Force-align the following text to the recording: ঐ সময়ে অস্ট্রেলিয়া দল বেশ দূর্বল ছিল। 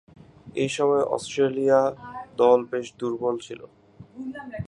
ঐ 0.55 0.65
সময়ে 0.67 1.03
অস্ট্রেলিয়া 1.15 1.79
দল 2.37 2.59
বেশ 2.71 2.87
দূর্বল 2.99 3.35
ছিল। 3.37 3.61